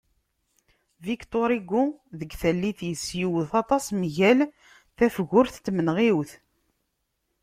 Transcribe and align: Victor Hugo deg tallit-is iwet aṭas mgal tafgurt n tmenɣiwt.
Victor 1.07 1.49
Hugo 1.55 1.83
deg 2.19 2.31
tallit-is 2.41 3.05
iwet 3.25 3.51
aṭas 3.61 3.85
mgal 4.01 4.39
tafgurt 4.97 5.55
n 5.59 5.61
tmenɣiwt. 5.65 6.31